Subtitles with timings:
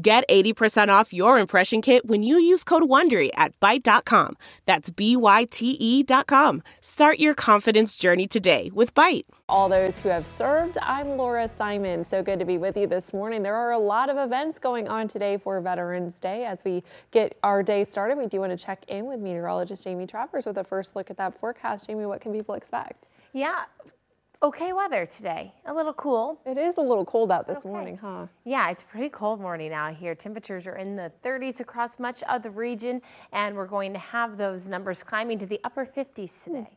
[0.00, 4.36] Get 80% off your impression kit when you use code WONDERY at Byte.com.
[4.64, 6.62] That's B-Y-T-E dot com.
[6.80, 9.24] Start your confidence journey today with Byte.
[9.48, 12.04] All those who have served, I'm Laura Simon.
[12.04, 13.42] So good to be with you this morning.
[13.42, 16.44] There are a lot of events going on today for Veterans Day.
[16.44, 20.06] As we get our day started, we do want to check in with meteorologist Jamie
[20.06, 21.88] Travers with a first look at that forecast.
[21.88, 23.06] Jamie, what can people expect?
[23.32, 23.64] Yeah,
[24.42, 25.52] okay weather today.
[25.66, 26.40] A little cool.
[26.46, 27.68] It is a little cold out this Okay.
[27.68, 28.26] morning, huh?
[28.44, 30.14] Yeah, it's a pretty cold morning out here.
[30.14, 34.36] Temperatures are in the 30s across much of the region, and we're going to have
[34.36, 36.68] those numbers climbing to the upper 50s today.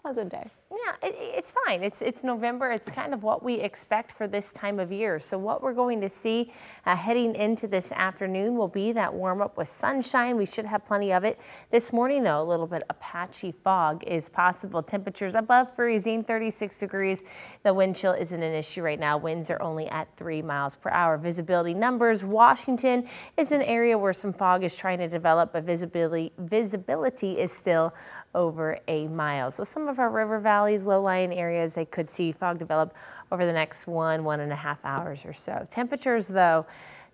[0.00, 0.50] Pleasant day.
[0.72, 1.82] Yeah, it, it's fine.
[1.82, 2.70] It's it's November.
[2.70, 5.20] It's kind of what we expect for this time of year.
[5.20, 6.50] So what we're going to see
[6.86, 10.38] uh, heading into this afternoon will be that warm up with sunshine.
[10.38, 11.38] We should have plenty of it.
[11.70, 14.82] This morning, though, a little bit of patchy fog is possible.
[14.82, 17.22] Temperatures above freezing, 36 degrees.
[17.64, 19.18] The wind chill isn't an issue right now.
[19.18, 21.18] Winds are only at three miles per hour.
[21.18, 22.24] Visibility numbers.
[22.24, 27.52] Washington is an area where some fog is trying to develop, but visibility visibility is
[27.52, 27.92] still
[28.34, 29.50] over a mile.
[29.50, 32.94] So some of our river valleys, low-lying areas, they could see fog develop
[33.30, 35.66] over the next one, one and a half hours or so.
[35.70, 36.66] Temperatures, though,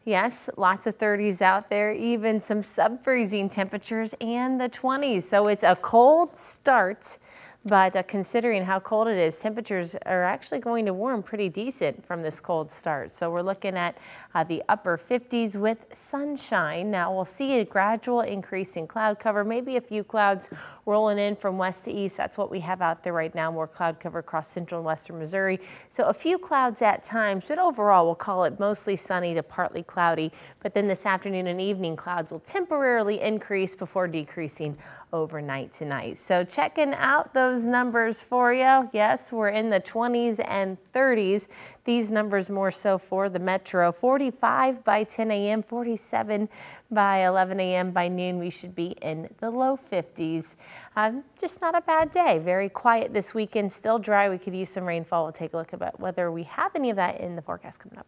[0.05, 5.23] yes, lots of 30s out there, even some sub-freezing temperatures and the 20s.
[5.25, 7.19] So it's a cold start.
[7.65, 12.07] But uh, considering how cold it is, temperatures are actually going to warm pretty decent
[12.07, 13.11] from this cold start.
[13.11, 13.99] So we're looking at
[14.35, 16.91] uh, the upper 50s with sunshine.
[16.91, 20.51] Now we'll see a gradual increase in cloud cover, maybe a few clouds
[20.87, 22.17] rolling in from west to east.
[22.17, 25.19] That's what we have out there right now, more cloud cover across central and western
[25.19, 25.61] Missouri.
[25.91, 29.83] So a few clouds at times, but overall we'll call it mostly sunny to partly
[29.83, 30.33] cloudy.
[30.63, 34.79] But then this afternoon and evening clouds will temporarily increase before decreasing
[35.13, 36.19] overnight tonight.
[36.19, 38.89] So checking out those numbers for you.
[38.93, 41.49] Yes, we're in the 20s and 30s.
[41.85, 43.93] These numbers more so for the metro.
[43.93, 46.49] 45 by 10 a.m., 47
[46.91, 47.91] by 11 a.m.
[47.91, 50.55] By noon, we should be in the low 50s.
[50.97, 52.39] Um, just not a bad day.
[52.39, 53.73] Very quiet this weekend.
[53.73, 54.29] Still dry.
[54.29, 55.25] We could use some rainfall.
[55.25, 57.99] We'll take a look at whether we have any of that in the forecast coming
[57.99, 58.07] up.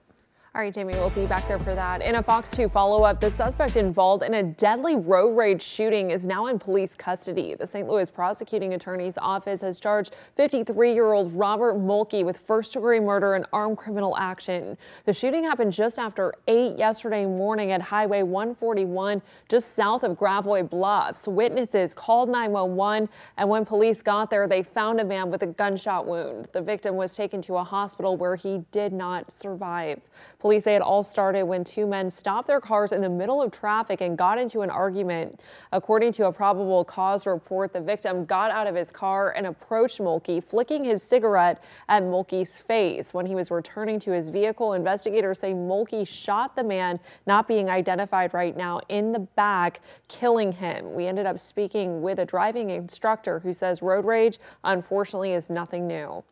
[0.53, 2.03] All right, Jamie, we'll see you back there for that.
[2.03, 6.11] In a Fox 2 follow up, the suspect involved in a deadly road rage shooting
[6.11, 7.55] is now in police custody.
[7.55, 7.87] The St.
[7.87, 13.37] Louis prosecuting attorney's office has charged 53 year old Robert Mulkey with first degree murder
[13.37, 14.77] and armed criminal action.
[15.05, 20.65] The shooting happened just after 8 yesterday morning at Highway 141, just south of Gravois
[20.69, 21.29] Bluffs.
[21.29, 26.09] Witnesses called 911, and when police got there, they found a man with a gunshot
[26.09, 26.49] wound.
[26.53, 30.01] The victim was taken to a hospital where he did not survive.
[30.41, 33.53] Police say it all started when two men stopped their cars in the middle of
[33.53, 35.43] traffic and got into an argument.
[35.71, 40.01] According to a probable cause report, the victim got out of his car and approached
[40.01, 43.13] Mulkey, flicking his cigarette at Mulkey's face.
[43.13, 47.69] When he was returning to his vehicle, investigators say Mulkey shot the man, not being
[47.69, 50.95] identified right now, in the back, killing him.
[50.95, 55.87] We ended up speaking with a driving instructor who says road rage, unfortunately, is nothing
[55.87, 56.25] new.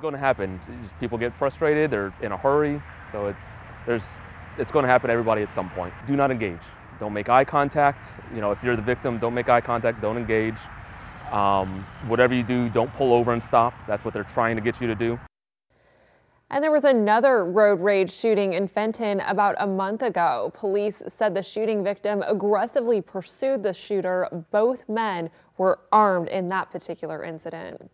[0.00, 0.60] Going to happen.
[0.80, 1.90] Just people get frustrated.
[1.90, 2.80] They're in a hurry.
[3.10, 4.16] So it's there's
[4.56, 5.92] it's going to happen to everybody at some point.
[6.06, 6.62] Do not engage.
[7.00, 8.12] Don't make eye contact.
[8.32, 10.00] You know, if you're the victim, don't make eye contact.
[10.00, 10.56] Don't engage.
[11.32, 13.74] Um, whatever you do, don't pull over and stop.
[13.88, 15.18] That's what they're trying to get you to do.
[16.50, 20.52] And there was another road rage shooting in Fenton about a month ago.
[20.54, 24.28] Police said the shooting victim aggressively pursued the shooter.
[24.52, 27.90] Both men were armed in that particular incident.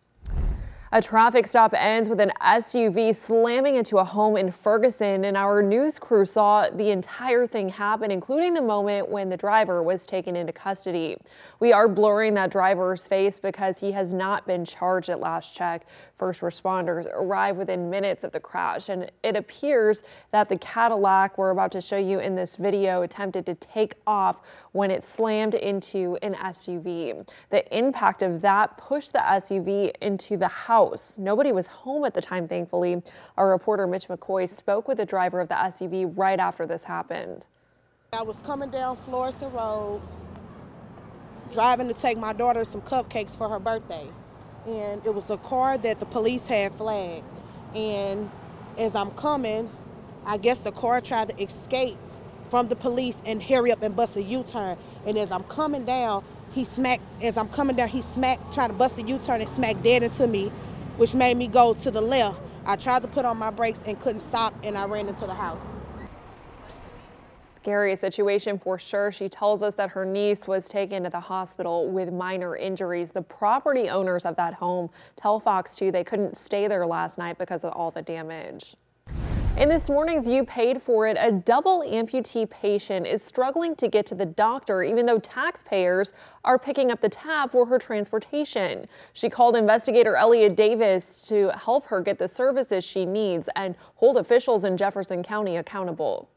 [0.95, 5.61] A traffic stop ends with an SUV slamming into a home in Ferguson, and our
[5.61, 10.37] news crew saw the entire thing happen, including the moment when the driver was taken
[10.37, 11.17] into custody.
[11.59, 15.85] We are blurring that driver's face because he has not been charged at last check.
[16.17, 21.49] First responders arrived within minutes of the crash, and it appears that the Cadillac we're
[21.49, 24.37] about to show you in this video attempted to take off
[24.71, 27.27] when it slammed into an SUV.
[27.49, 30.84] The impact of that pushed the SUV into the house.
[31.17, 33.01] Nobody was home at the time, thankfully.
[33.37, 37.45] Our reporter Mitch McCoy spoke with the driver of the SUV right after this happened.
[38.13, 40.01] I was coming down Florissant Road,
[41.51, 44.07] driving to take my daughter some cupcakes for her birthday.
[44.65, 47.25] And it was a car that the police had flagged.
[47.75, 48.29] And
[48.77, 49.69] as I'm coming,
[50.25, 51.97] I guess the car tried to escape
[52.49, 54.77] from the police and hurry up and bust a U-turn.
[55.05, 58.75] And as I'm coming down, he smacked, as I'm coming down, he smacked, trying to
[58.75, 60.51] bust a U-turn and smacked dead into me,
[60.97, 62.41] which made me go to the left.
[62.65, 65.33] I tried to put on my brakes and couldn't stop, and I ran into the
[65.33, 65.61] house.
[67.39, 69.11] Scary situation for sure.
[69.11, 73.09] She tells us that her niece was taken to the hospital with minor injuries.
[73.09, 77.39] The property owners of that home tell Fox 2 they couldn't stay there last night
[77.39, 78.75] because of all the damage.
[79.57, 84.05] In this morning's You Paid For It, a double amputee patient is struggling to get
[84.07, 86.11] to the doctor even though taxpayers
[86.43, 88.85] are picking up the tab for her transportation.
[89.13, 94.17] She called investigator Elliot Davis to help her get the services she needs and hold
[94.17, 96.29] officials in Jefferson County accountable.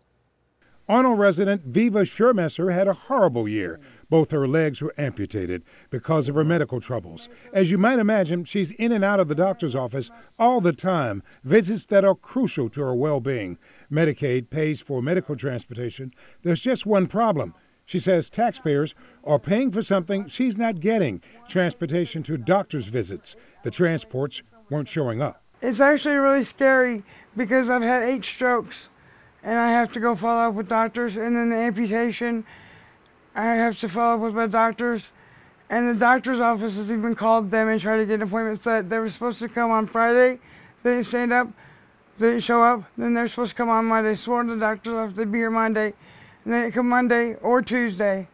[0.89, 3.81] Arnold resident Viva Schermesser had a horrible year.
[4.11, 7.29] Both her legs were amputated because of her medical troubles.
[7.53, 11.23] As you might imagine, she's in and out of the doctor's office all the time,
[11.45, 13.59] visits that are crucial to her well being.
[13.93, 16.13] Medicaid pays for medical transportation.
[16.43, 17.55] There's just one problem.
[17.85, 18.95] She says taxpayers
[19.25, 23.35] are paying for something she's not getting transportation to doctor's visits.
[23.63, 25.43] The transports weren't showing up.
[25.63, 27.03] It's actually really scary
[27.37, 28.91] because I've had eight strokes
[29.43, 31.17] and I have to go follow up with doctors.
[31.17, 32.45] And then the amputation,
[33.39, 35.13] I have to follow up with my doctors.
[35.71, 38.89] And the doctor's office has even called them and tried to get an appointment set.
[38.89, 40.41] They were supposed to come on Friday.
[40.83, 41.49] They didn't stand up.
[42.19, 42.83] They didn't show up.
[42.97, 44.17] Then they're supposed to come on Monday.
[44.17, 45.95] Sworn to the doctor's office they'd be here Monday.
[46.45, 48.27] And then they come Monday or Tuesday.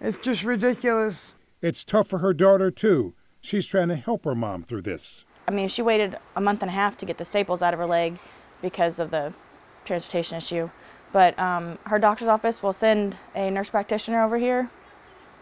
[0.00, 1.34] It's just ridiculous.
[1.60, 3.14] It's tough for her daughter, too.
[3.40, 5.24] She's trying to help her mom through this.
[5.46, 7.78] I mean, she waited a month and a half to get the staples out of
[7.78, 8.18] her leg
[8.60, 9.32] because of the
[9.84, 10.70] transportation issue.
[11.12, 14.70] But um, her doctor's office will send a nurse practitioner over here.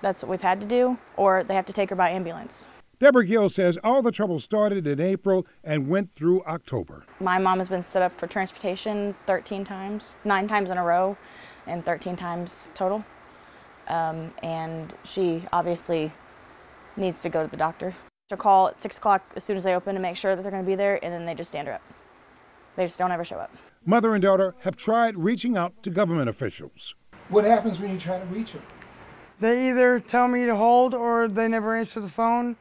[0.02, 2.64] That's what we've had to do, or they have to take her by ambulance.
[2.98, 7.04] Deborah Gill says all the trouble started in April and went through October.
[7.18, 11.16] My mom has been set up for transportation 13 times, nine times in a row,
[11.66, 13.02] and 13 times total.
[13.88, 16.12] Um, and she obviously
[16.96, 17.94] needs to go to the doctor.
[18.28, 20.52] She'll call at 6 o'clock as soon as they open to make sure that they're
[20.52, 21.82] going to be there, and then they just stand her up.
[22.76, 23.50] They just don't ever show up.
[23.86, 26.94] Mother and daughter have tried reaching out to government officials.
[27.28, 28.62] What happens when you try to reach them?
[29.40, 32.56] They either tell me to hold or they never answer the phone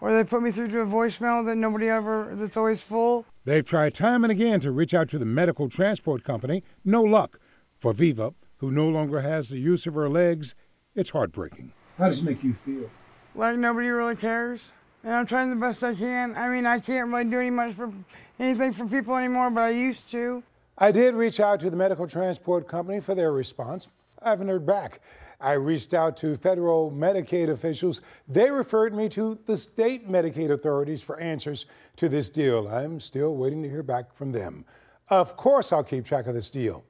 [0.00, 3.24] or they put me through to a voicemail that nobody ever, that's always full.
[3.44, 6.62] They've tried time and again to reach out to the medical transport company.
[6.84, 7.40] No luck.
[7.78, 10.54] For Viva, who no longer has the use of her legs,
[10.94, 11.72] it's heartbreaking.
[11.96, 12.90] How does it make you feel?
[13.34, 14.72] Like nobody really cares.
[15.04, 16.34] And I'm trying the best I can.
[16.36, 17.90] I mean, I can't really do any much for
[18.38, 20.42] anything for people anymore, but I used to.
[20.78, 23.88] I did reach out to the medical transport company for their response.
[24.22, 25.00] I haven't heard back.
[25.40, 28.00] I reached out to federal Medicaid officials.
[28.28, 32.68] They referred me to the state Medicaid authorities for answers to this deal.
[32.68, 34.64] I'm still waiting to hear back from them.
[35.08, 36.84] Of course, I'll keep track of this deal.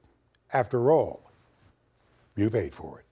[0.53, 1.31] After all,
[2.35, 3.06] you paid for it.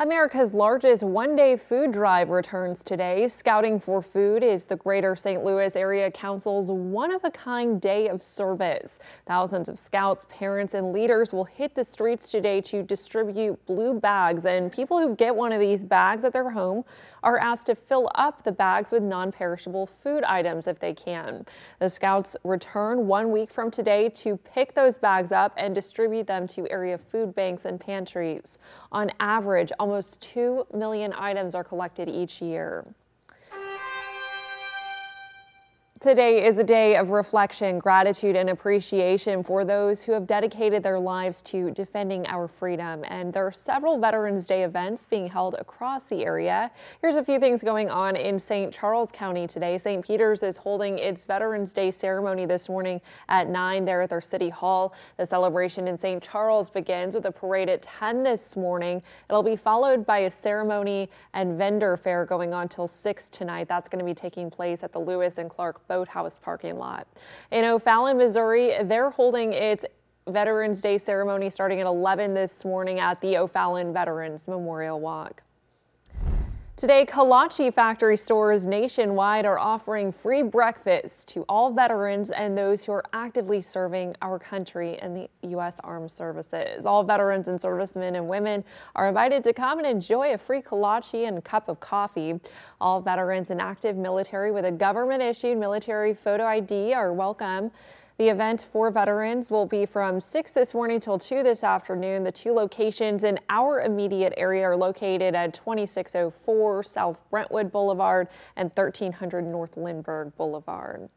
[0.00, 3.28] America's largest one-day food drive returns today.
[3.28, 5.44] Scouting for Food is the Greater St.
[5.44, 8.98] Louis Area Council's one-of-a-kind day of service.
[9.26, 14.46] Thousands of scouts, parents, and leaders will hit the streets today to distribute blue bags,
[14.46, 16.82] and people who get one of these bags at their home
[17.22, 21.44] are asked to fill up the bags with non-perishable food items if they can.
[21.78, 26.46] The scouts return one week from today to pick those bags up and distribute them
[26.46, 28.58] to area food banks and pantries.
[28.92, 32.84] On average, almost 2 million items are collected each year.
[36.00, 40.98] Today is a day of reflection, gratitude, and appreciation for those who have dedicated their
[40.98, 43.04] lives to defending our freedom.
[43.06, 46.70] And there are several Veterans Day events being held across the area.
[47.02, 48.72] Here's a few things going on in St.
[48.72, 49.76] Charles County today.
[49.76, 50.02] St.
[50.02, 54.48] Peter's is holding its Veterans Day ceremony this morning at 9 there at their City
[54.48, 54.94] Hall.
[55.18, 56.22] The celebration in St.
[56.22, 59.02] Charles begins with a parade at 10 this morning.
[59.28, 63.68] It'll be followed by a ceremony and vendor fair going on till 6 tonight.
[63.68, 67.08] That's going to be taking place at the Lewis and Clark Boathouse parking lot.
[67.50, 69.84] In O'Fallon, Missouri, they're holding its
[70.28, 75.42] Veterans Day ceremony starting at 11 this morning at the O'Fallon Veterans Memorial Walk.
[76.80, 82.92] Today, Kolache factory stores nationwide are offering free breakfast to all veterans and those who
[82.92, 85.76] are actively serving our country in the U.S.
[85.84, 86.86] Armed Services.
[86.86, 91.28] All veterans and servicemen and women are invited to come and enjoy a free kolache
[91.28, 92.40] and cup of coffee.
[92.80, 97.70] All veterans and active military with a government-issued military photo ID are welcome.
[98.20, 102.22] The event for veterans will be from 6 this morning till 2 this afternoon.
[102.22, 108.70] The two locations in our immediate area are located at 2604 South Brentwood Boulevard and
[108.74, 111.08] 1300 North Lindbergh Boulevard.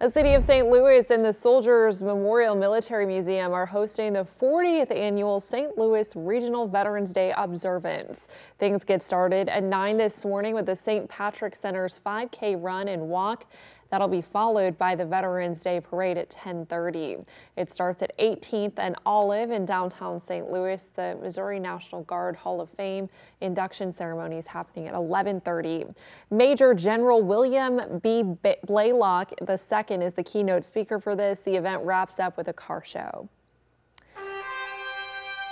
[0.00, 0.66] The city of St.
[0.66, 5.76] Louis and the Soldiers Memorial Military Museum are hosting the 40th annual St.
[5.76, 8.28] Louis Regional Veterans Day observance.
[8.58, 11.06] Things get started at 9 this morning with the St.
[11.08, 13.46] Patrick Center's 5K run and walk.
[13.90, 17.18] That'll be followed by the Veterans Day Parade at 1030.
[17.56, 20.50] It starts at 18th and Olive in downtown St.
[20.50, 20.88] Louis.
[20.94, 23.08] The Missouri National Guard Hall of Fame
[23.40, 25.86] induction ceremony is happening at 1130.
[26.30, 28.22] Major General William B.
[28.66, 31.40] Blaylock II is the keynote speaker for this.
[31.40, 33.28] The event wraps up with a car show.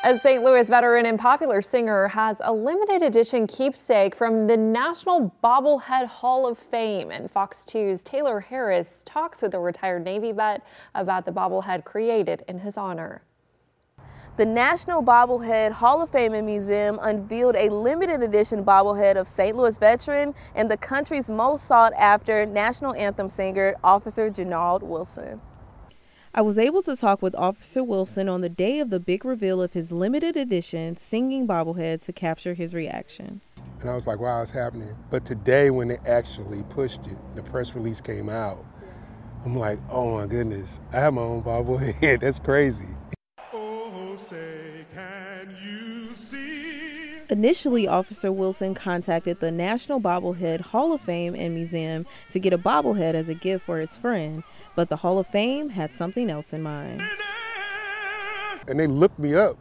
[0.05, 0.45] A St.
[0.45, 6.47] Louis veteran and popular singer has a limited edition keepsake from the National Bobblehead Hall
[6.47, 7.11] of Fame.
[7.11, 10.64] And Fox 2's Taylor Harris talks with a retired Navy vet
[10.95, 13.23] about the bobblehead created in his honor.
[14.37, 19.57] The National Bobblehead Hall of Fame and Museum unveiled a limited edition bobblehead of St.
[19.57, 25.40] Louis veteran and the country's most sought after national anthem singer, Officer Janelle Wilson.
[26.35, 29.62] I was able to talk with Officer Wilson on the day of the big reveal
[29.62, 33.40] of his limited edition singing bobblehead to capture his reaction.
[33.80, 34.94] And I was like, wow, it's happening.
[35.11, 38.64] But today, when they actually pushed it, the press release came out,
[39.44, 42.20] I'm like, oh my goodness, I have my own bobblehead.
[42.20, 42.88] That's crazy.
[47.30, 52.58] Initially, Officer Wilson contacted the National Bobblehead Hall of Fame and Museum to get a
[52.58, 54.42] bobblehead as a gift for his friend,
[54.75, 57.02] but the Hall of Fame had something else in mind.
[58.66, 59.58] And they looked me up,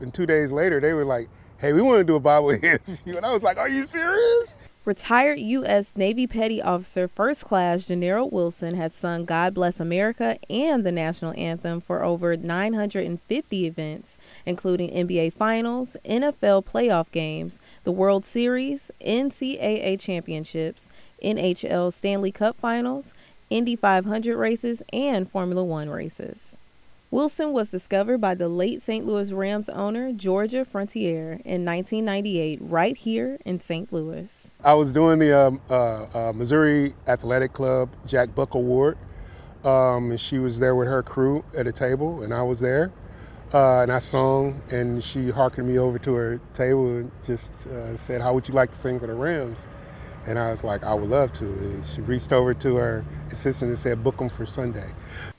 [0.00, 1.28] and two days later, they were like,
[1.58, 2.80] hey, we want to do a bobblehead.
[3.04, 4.56] and I was like, are you serious?
[4.88, 5.94] Retired U.S.
[5.98, 11.34] Navy Petty Officer First Class Janelle Wilson has sung God Bless America and the national
[11.36, 20.00] anthem for over 950 events, including NBA Finals, NFL playoff games, the World Series, NCAA
[20.00, 20.90] championships,
[21.22, 23.12] NHL Stanley Cup Finals,
[23.50, 26.56] Indy 500 races, and Formula One races.
[27.10, 29.06] Wilson was discovered by the late St.
[29.06, 33.90] Louis Rams owner Georgia Frontiere in 1998, right here in St.
[33.90, 34.52] Louis.
[34.62, 38.98] I was doing the um, uh, uh, Missouri Athletic Club Jack Buck Award,
[39.64, 42.92] um, and she was there with her crew at a table, and I was there.
[43.54, 47.96] Uh, and I sung, and she harkened me over to her table and just uh,
[47.96, 49.66] said, How would you like to sing for the Rams?
[50.26, 51.46] And I was like, I would love to.
[51.46, 54.90] And she reached over to her assistant and said, Book them for Sunday.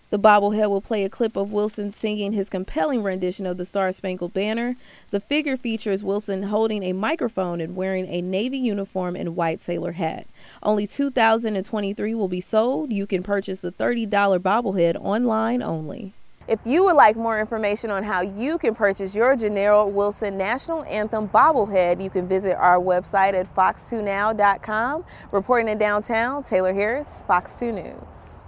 [0.10, 3.92] The bobblehead will play a clip of Wilson singing his compelling rendition of the Star
[3.92, 4.76] Spangled Banner.
[5.12, 9.92] The figure features Wilson holding a microphone and wearing a Navy uniform and white sailor
[9.92, 10.26] hat.
[10.64, 12.92] Only 2,023 will be sold.
[12.92, 16.14] You can purchase the $30 bobblehead online only.
[16.48, 20.84] If you would like more information on how you can purchase your Janelle Wilson National
[20.86, 25.06] Anthem bobblehead, you can visit our website at fox2now.com.
[25.32, 28.39] Reporting in downtown, Taylor Harris, Fox 2 News.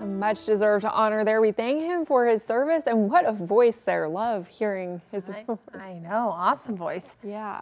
[0.00, 1.40] A much deserved honor there.
[1.40, 4.08] We thank him for his service and what a voice there.
[4.08, 5.44] Love hearing his I,
[5.78, 7.14] I know, awesome voice.
[7.22, 7.60] Yeah.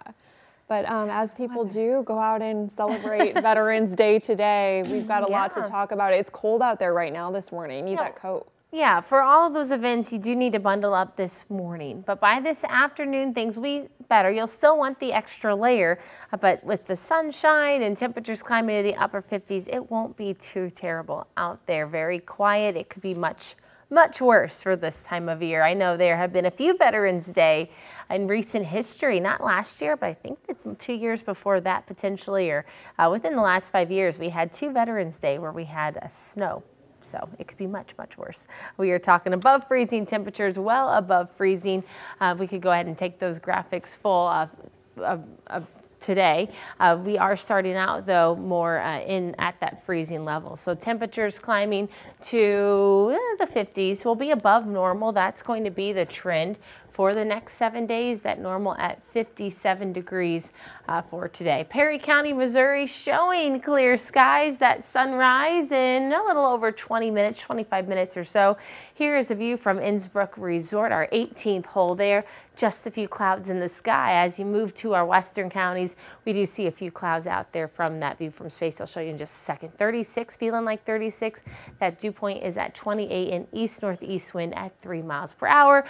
[0.69, 5.31] But um, as people do go out and celebrate Veterans Day today, we've got a
[5.31, 5.41] yeah.
[5.41, 6.13] lot to talk about.
[6.13, 7.85] It's cold out there right now this morning.
[7.85, 8.05] Need yeah.
[8.05, 8.49] that coat.
[8.73, 12.03] Yeah, for all of those events, you do need to bundle up this morning.
[12.05, 14.31] But by this afternoon, things will be better.
[14.31, 16.01] You'll still want the extra layer,
[16.33, 20.35] uh, but with the sunshine and temperatures climbing to the upper 50s, it won't be
[20.35, 21.87] too terrible out there.
[21.87, 22.77] Very quiet.
[22.77, 23.55] It could be much,
[23.89, 25.63] much worse for this time of year.
[25.63, 27.71] I know there have been a few Veterans Day
[28.11, 30.39] in recent history, not last year, but I think
[30.79, 32.67] two years before that potentially, or
[32.99, 36.11] uh, within the last five years, we had two Veterans Day where we had a
[36.11, 36.65] snow
[37.07, 38.47] so it could be much, much worse.
[38.77, 41.85] We are talking above freezing temperatures, well above freezing.
[42.21, 44.51] Uh, we could go ahead and take those graphics full of,
[44.99, 45.67] of, of
[46.01, 46.49] today.
[46.79, 50.57] Uh, we are starting out though more uh, in at that freezing level.
[50.57, 51.89] So temperatures climbing
[52.27, 55.13] to eh, the 50s will be above normal.
[55.13, 56.59] That's going to be the trend
[56.97, 60.53] for the next seven days, that normal at 57 degrees
[60.89, 61.67] uh, for today.
[61.69, 67.87] Perry County, Missouri showing clear skies, that sunrise in a little over 20 minutes, 25
[67.87, 68.57] minutes or so.
[68.95, 72.25] Here is a view from Innsbrook Resort, our 18th hole there
[72.57, 74.25] just a few clouds in the sky.
[74.25, 77.69] As you move to our western counties, we do see a few clouds out there
[77.69, 78.81] from that view from space.
[78.81, 79.77] I'll show you in just a second.
[79.79, 81.43] 36, feeling like 36.
[81.81, 85.87] That dew point is at 28 and east-northeast wind at 3 miles per hour.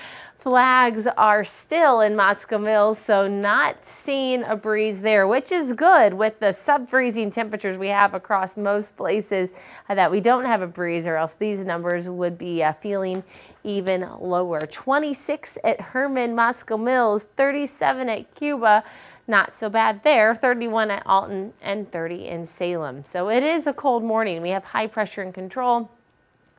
[1.18, 6.40] Are still in Moscow Mills, so not seeing a breeze there, which is good with
[6.40, 9.50] the sub-freezing temperatures we have across most places
[9.90, 13.22] uh, that we don't have a breeze or else these numbers would be uh, feeling
[13.62, 14.60] even lower.
[14.64, 18.82] 26 at Hermann Moscow Mills, 37 at Cuba,
[19.28, 23.04] not so bad there 31 at Alton and 30 in Salem.
[23.04, 24.40] So it is a cold morning.
[24.40, 25.90] We have high pressure in control.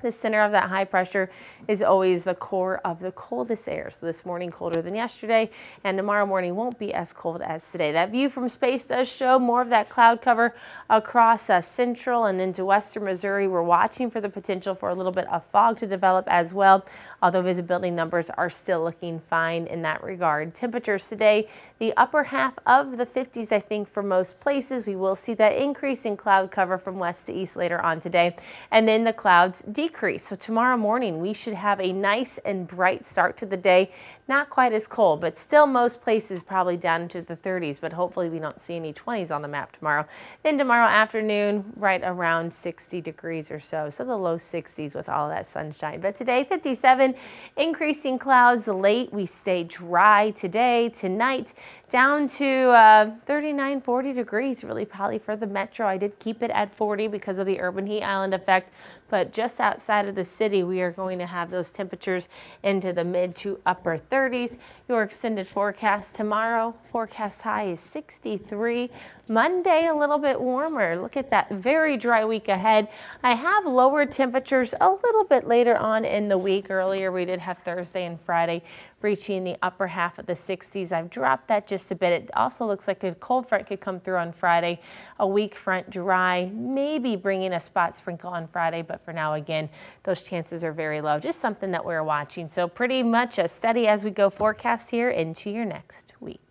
[0.03, 1.31] The center of that high pressure
[1.67, 3.89] is always the core of the coldest air.
[3.89, 5.49] So this morning colder than yesterday
[5.83, 7.91] and tomorrow morning won't be as cold as today.
[7.91, 10.53] That view from space does show more of that cloud cover
[10.91, 13.47] across uh, central and into western Missouri.
[13.47, 16.85] We're watching for the potential for a little bit of fog to develop as well,
[17.21, 20.53] although visibility numbers are still looking fine in that regard.
[20.53, 21.47] Temperatures today,
[21.79, 24.85] the upper half of the 50s, I think, for most places.
[24.85, 28.35] We will see that increase in cloud cover from west to east later on today.
[28.71, 30.27] And then the clouds decrease.
[30.27, 33.91] So tomorrow morning, we should have a nice and bright start to the day.
[34.29, 38.27] Not quite as cold, but still most places probably down into the 30s, but hopefully
[38.27, 40.05] we don't see any 20s on the map tomorrow.
[40.43, 43.89] Then tomorrow afternoon, right around 60 degrees or so.
[43.89, 46.01] So the low 60s with all that sunshine.
[46.01, 47.15] But today, 57,
[47.55, 49.13] increasing clouds late.
[49.13, 51.53] We stay dry today, tonight,
[51.89, 55.87] down to uh, 39, 40 degrees, really probably for the metro.
[55.87, 58.73] I did keep it at 40 because of the urban heat island effect,
[59.09, 62.27] but just outside of the city, we are going to have those temperatures
[62.63, 64.57] into the mid to upper 30s.
[64.89, 68.89] Your extended forecast tomorrow, forecast high is 63.
[69.27, 71.01] Monday, a little bit warmer.
[71.01, 72.87] Look at that very dry week ahead.
[73.23, 76.69] I have lower temperatures a little bit later on in the week.
[76.69, 78.63] Earlier, we did have Thursday and Friday
[79.01, 80.91] reaching the upper half of the 60s.
[80.91, 82.23] I've dropped that just a bit.
[82.23, 84.79] It also looks like a cold front could come through on Friday.
[85.19, 89.69] A weak front dry, maybe bringing a spot sprinkle on Friday, but for now, again,
[90.03, 91.19] those chances are very low.
[91.19, 92.49] Just something that we're watching.
[92.49, 96.46] So pretty much a steady as we go forecast here into your next week.